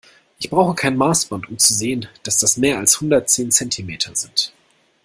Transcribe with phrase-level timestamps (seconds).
[0.39, 4.51] Ich brauche kein Maßband, um zu sehen, dass das mehr als hundertzehn Zentimeter sind.